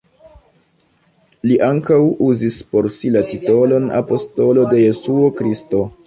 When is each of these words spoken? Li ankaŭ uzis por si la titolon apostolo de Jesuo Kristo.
Li 1.49 1.57
ankaŭ 1.65 1.99
uzis 2.27 2.57
por 2.71 2.89
si 2.95 3.11
la 3.15 3.21
titolon 3.33 3.85
apostolo 3.99 4.63
de 4.73 4.81
Jesuo 4.85 5.29
Kristo. 5.41 5.83